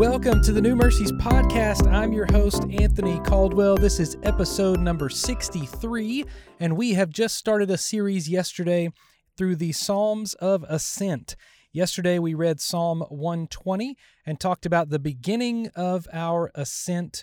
[0.00, 1.86] Welcome to the New Mercies Podcast.
[1.92, 3.76] I'm your host, Anthony Caldwell.
[3.76, 6.24] This is episode number 63,
[6.58, 8.88] and we have just started a series yesterday
[9.36, 11.36] through the Psalms of Ascent.
[11.70, 13.94] Yesterday, we read Psalm 120
[14.24, 17.22] and talked about the beginning of our ascent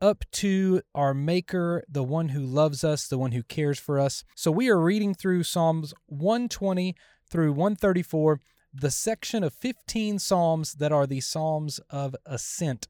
[0.00, 4.22] up to our Maker, the one who loves us, the one who cares for us.
[4.36, 6.94] So we are reading through Psalms 120
[7.28, 8.38] through 134
[8.74, 12.88] the section of 15 Psalms that are the Psalms of Ascent.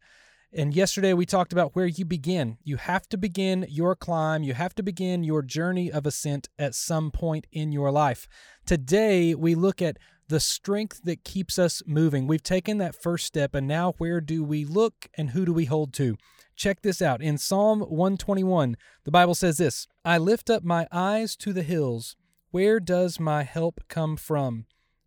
[0.53, 2.59] And yesterday we talked about where you begin.
[2.63, 6.75] You have to begin your climb, you have to begin your journey of ascent at
[6.75, 8.29] some point in your life.
[8.67, 9.99] Today we look at
[10.29, 12.27] the strength that keeps us moving.
[12.27, 15.65] We've taken that first step, and now where do we look and who do we
[15.65, 16.17] hold to?
[16.55, 17.23] Check this out.
[17.23, 22.15] In Psalm 121, the Bible says this I lift up my eyes to the hills.
[22.51, 24.67] Where does my help come from?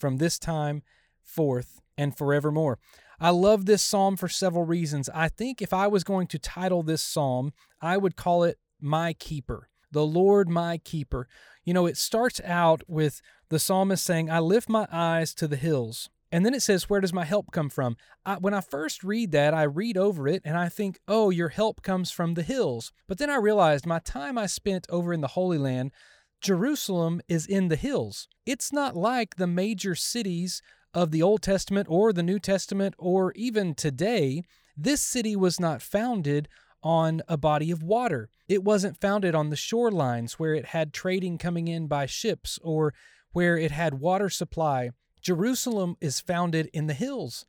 [0.00, 0.82] from this time
[1.22, 2.78] forth and forevermore.
[3.20, 5.10] I love this psalm for several reasons.
[5.14, 9.12] I think if I was going to title this psalm, I would call it My
[9.12, 11.28] Keeper, the Lord My Keeper.
[11.64, 13.20] You know, it starts out with
[13.50, 16.08] the psalmist saying, I lift my eyes to the hills.
[16.32, 17.96] And then it says, Where does my help come from?
[18.24, 21.48] I, when I first read that, I read over it and I think, Oh, your
[21.48, 22.92] help comes from the hills.
[23.08, 25.92] But then I realized my time I spent over in the Holy Land,
[26.40, 28.28] Jerusalem is in the hills.
[28.46, 30.62] It's not like the major cities
[30.94, 34.42] of the Old Testament or the New Testament or even today.
[34.76, 36.48] This city was not founded
[36.82, 38.30] on a body of water.
[38.48, 42.94] It wasn't founded on the shorelines where it had trading coming in by ships or
[43.32, 44.90] where it had water supply.
[45.20, 47.44] Jerusalem is founded in the hills.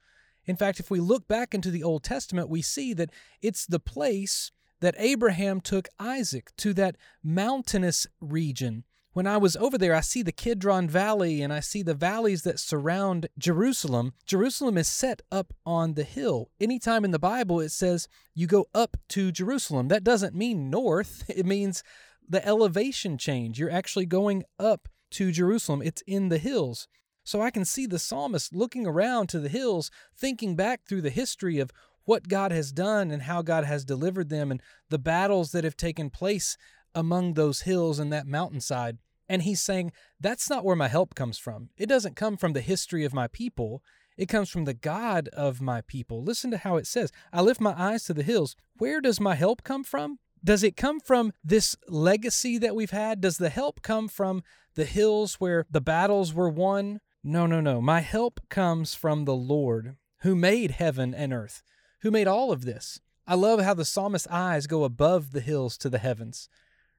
[0.45, 3.11] In fact, if we look back into the Old Testament, we see that
[3.41, 4.51] it's the place
[4.81, 8.83] that Abraham took Isaac to that mountainous region.
[9.13, 12.43] When I was over there, I see the Kidron Valley and I see the valleys
[12.43, 14.13] that surround Jerusalem.
[14.25, 16.49] Jerusalem is set up on the hill.
[16.61, 21.25] Anytime in the Bible it says you go up to Jerusalem, that doesn't mean north,
[21.29, 21.83] it means
[22.27, 23.59] the elevation change.
[23.59, 26.87] You're actually going up to Jerusalem, it's in the hills.
[27.25, 31.09] So I can see the psalmist looking around to the hills, thinking back through the
[31.09, 31.71] history of
[32.05, 35.77] what God has done and how God has delivered them and the battles that have
[35.77, 36.57] taken place
[36.93, 38.97] among those hills and that mountainside.
[39.29, 41.69] And he's saying, that's not where my help comes from.
[41.77, 43.81] It doesn't come from the history of my people.
[44.17, 46.23] It comes from the God of my people.
[46.23, 48.55] Listen to how it says I lift my eyes to the hills.
[48.77, 50.19] Where does my help come from?
[50.43, 53.21] Does it come from this legacy that we've had?
[53.21, 54.43] Does the help come from
[54.75, 56.99] the hills where the battles were won?
[57.23, 57.79] No, no, no.
[57.79, 61.63] My help comes from the Lord who made heaven and earth
[62.01, 62.99] who made all of this.
[63.27, 66.49] I love how the psalmist's eyes go above the hills to the heavens,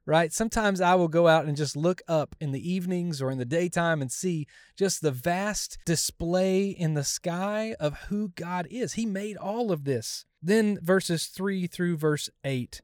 [0.06, 0.32] right?
[0.32, 3.44] Sometimes I will go out and just look up in the evenings or in the
[3.44, 4.46] daytime and see
[4.76, 8.94] just the vast display in the sky of who God is.
[8.94, 10.24] He made all of this.
[10.42, 12.80] Then verses 3 through verse 8,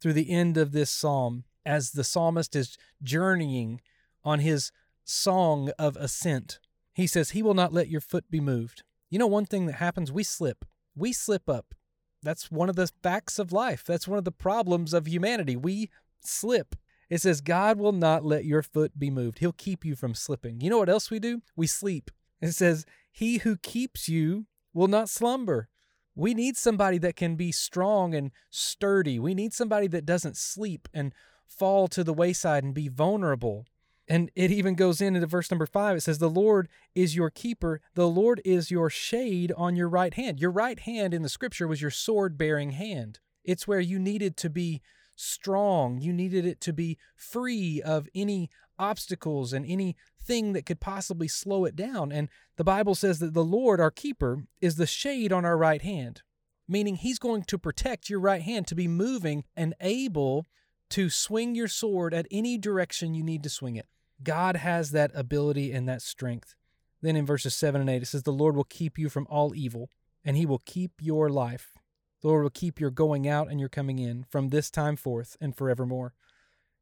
[0.00, 3.80] through the end of this psalm, as the psalmist is journeying
[4.24, 4.72] on his
[5.04, 6.58] song of ascent,
[6.94, 8.84] he says, He will not let your foot be moved.
[9.10, 10.64] You know, one thing that happens, we slip
[10.96, 11.74] we slip up.
[12.22, 13.84] That's one of the facts of life.
[13.84, 15.56] That's one of the problems of humanity.
[15.56, 15.90] We
[16.26, 16.76] slip.
[17.10, 19.38] It says, God will not let your foot be moved.
[19.38, 20.60] He'll keep you from slipping.
[20.60, 21.42] You know what else we do?
[21.54, 22.10] We sleep.
[22.40, 25.68] It says, He who keeps you will not slumber.
[26.16, 29.18] We need somebody that can be strong and sturdy.
[29.18, 31.12] We need somebody that doesn't sleep and
[31.46, 33.66] fall to the wayside and be vulnerable.
[34.06, 35.96] And it even goes into verse number five.
[35.96, 37.80] It says, The Lord is your keeper.
[37.94, 40.40] The Lord is your shade on your right hand.
[40.40, 43.20] Your right hand in the scripture was your sword bearing hand.
[43.44, 44.82] It's where you needed to be
[45.14, 46.00] strong.
[46.00, 51.64] You needed it to be free of any obstacles and anything that could possibly slow
[51.64, 52.12] it down.
[52.12, 55.82] And the Bible says that the Lord, our keeper, is the shade on our right
[55.82, 56.22] hand,
[56.68, 60.46] meaning he's going to protect your right hand to be moving and able
[60.90, 63.86] to swing your sword at any direction you need to swing it.
[64.22, 66.54] God has that ability and that strength.
[67.02, 69.54] Then in verses 7 and 8, it says, The Lord will keep you from all
[69.54, 69.90] evil,
[70.24, 71.74] and he will keep your life.
[72.24, 75.36] The Lord will keep your going out and your coming in from this time forth
[75.42, 76.14] and forevermore.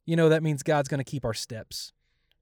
[0.07, 1.93] You know, that means God's going to keep our steps.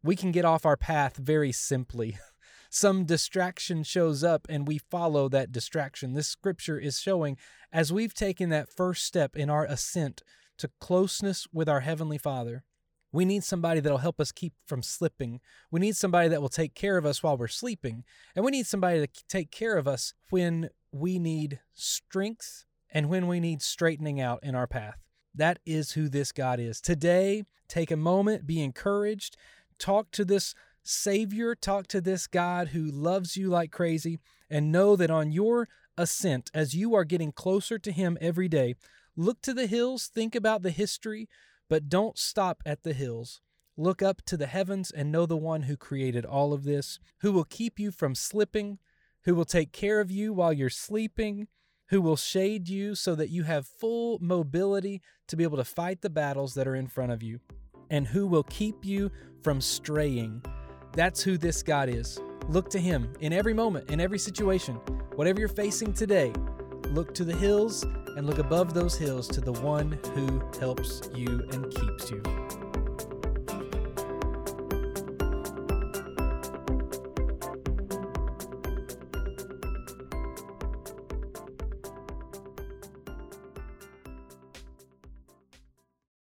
[0.02, 2.18] We can get off our path very simply.
[2.70, 6.12] some distraction shows up and we follow that distraction.
[6.12, 7.38] This scripture is showing
[7.72, 10.22] as we've taken that first step in our ascent
[10.58, 12.64] to closeness with our Heavenly Father,
[13.12, 15.40] we need somebody that'll help us keep from slipping.
[15.70, 18.04] We need somebody that will take care of us while we're sleeping.
[18.36, 23.26] And we need somebody to take care of us when we need strength and when
[23.26, 24.98] we need straightening out in our path.
[25.34, 26.80] That is who this God is.
[26.80, 29.36] Today, take a moment, be encouraged,
[29.78, 34.96] talk to this Savior, talk to this God who loves you like crazy, and know
[34.96, 38.74] that on your ascent, as you are getting closer to Him every day,
[39.16, 41.28] look to the hills, think about the history,
[41.68, 43.40] but don't stop at the hills.
[43.76, 47.32] Look up to the heavens and know the one who created all of this, who
[47.32, 48.78] will keep you from slipping,
[49.24, 51.48] who will take care of you while you're sleeping,
[51.90, 56.00] who will shade you so that you have full mobility to be able to fight
[56.00, 57.40] the battles that are in front of you,
[57.90, 59.10] and who will keep you
[59.42, 60.42] from straying.
[60.92, 62.20] That's who this God is.
[62.48, 64.76] Look to Him in every moment, in every situation.
[65.16, 66.32] Whatever you're facing today,
[66.88, 67.82] look to the hills
[68.16, 72.22] and look above those hills to the one who helps you and keeps you.